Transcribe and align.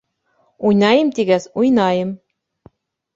Уйнайым 0.69 1.11
тигәс, 1.19 1.45
уйнайым! 1.63 2.15